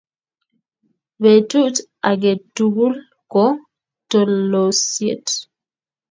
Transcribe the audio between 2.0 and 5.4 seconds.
aketukul ko talosiet